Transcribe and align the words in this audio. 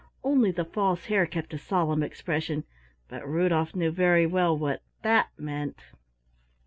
Only 0.23 0.49
the 0.49 0.65
False 0.65 1.05
Hare 1.05 1.27
kept 1.27 1.53
a 1.53 1.59
solemn 1.59 2.01
expression, 2.01 2.63
but 3.07 3.21
Rudolf 3.23 3.75
knew 3.75 3.91
very 3.91 4.25
well 4.25 4.57
what 4.57 4.81
that 5.03 5.29
meant. 5.37 5.77